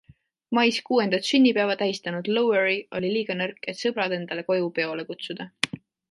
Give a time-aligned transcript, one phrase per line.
[0.59, 5.47] Mais kuuendat sünnipäeva tähistanud Lowery oli liiga nõrk, et sõbrad endale koju peole kutsuda.